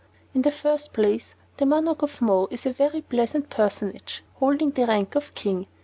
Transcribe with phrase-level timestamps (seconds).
[0.33, 4.87] In the first place, the Monarch of Mo is a very pleasant personage holding the
[4.87, 5.67] rank of King.